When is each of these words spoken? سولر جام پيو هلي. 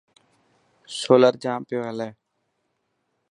سولر 0.99 1.33
جام 1.43 1.61
پيو 1.67 1.81
هلي. 1.87 2.09